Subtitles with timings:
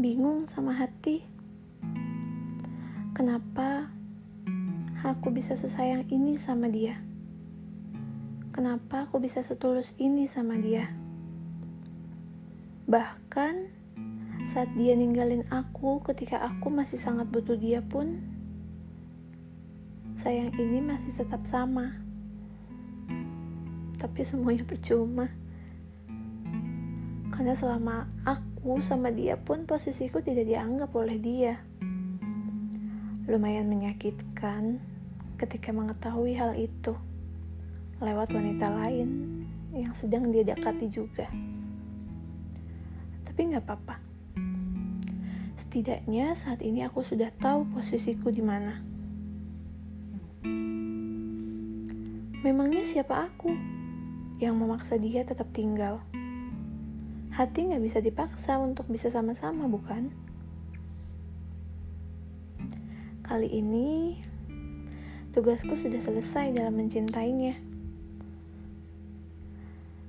[0.00, 1.20] bingung sama hati.
[3.12, 3.92] Kenapa
[5.04, 7.04] aku bisa sesayang ini sama dia?
[8.48, 10.88] Kenapa aku bisa setulus ini sama dia?
[12.88, 13.54] Bahkan
[14.48, 18.24] saat dia ninggalin aku ketika aku masih sangat butuh dia pun,
[20.16, 22.00] sayang ini masih tetap sama.
[24.00, 25.39] Tapi semuanya percuma.
[27.40, 31.56] Karena selama aku sama dia pun posisiku tidak dianggap oleh dia.
[33.24, 34.76] Lumayan menyakitkan
[35.40, 36.92] ketika mengetahui hal itu
[37.96, 39.40] lewat wanita lain
[39.72, 41.32] yang sedang dia dekati juga.
[43.24, 43.96] Tapi nggak apa-apa.
[45.64, 48.84] Setidaknya saat ini aku sudah tahu posisiku di mana.
[52.44, 53.56] Memangnya siapa aku
[54.44, 56.04] yang memaksa dia tetap tinggal?
[57.30, 60.10] Hati nggak bisa dipaksa untuk bisa sama-sama, bukan?
[63.22, 64.18] Kali ini,
[65.30, 67.54] tugasku sudah selesai dalam mencintainya.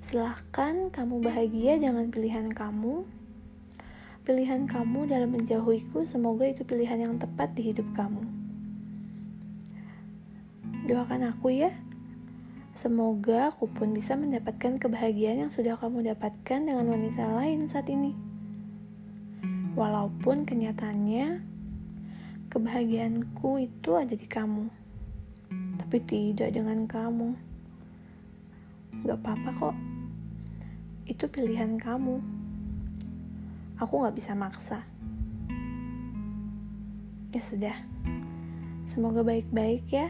[0.00, 3.04] Silahkan kamu bahagia dengan pilihan kamu.
[4.24, 8.24] Pilihan kamu dalam menjauhiku, semoga itu pilihan yang tepat di hidup kamu.
[10.88, 11.70] Doakan aku ya.
[12.80, 18.16] Semoga aku pun bisa mendapatkan kebahagiaan yang sudah kamu dapatkan dengan wanita lain saat ini.
[19.76, 21.44] Walaupun kenyataannya,
[22.48, 24.72] kebahagiaanku itu ada di kamu,
[25.76, 27.36] tapi tidak dengan kamu.
[29.04, 29.76] Gak apa-apa kok,
[31.04, 32.16] itu pilihan kamu.
[33.76, 34.88] Aku gak bisa maksa.
[37.36, 37.76] Ya sudah,
[38.88, 40.08] semoga baik-baik ya.